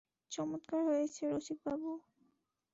চমৎকার 0.31 0.81
হয়েছে 0.89 1.23
রসিকবাবু! 1.27 1.91